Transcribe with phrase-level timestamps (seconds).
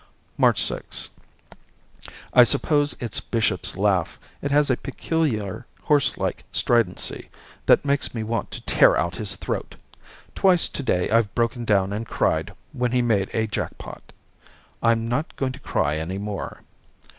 [0.35, 1.11] March 6
[2.33, 4.19] I suppose it's Bishop's laugh.
[4.41, 7.29] It has a peculiar horselike stridency
[7.67, 9.75] that makes me want to tear out his throat.
[10.33, 14.11] Twice today I've broken down and cried when he made a jackpot.
[14.81, 16.63] I'm not going to cry any more.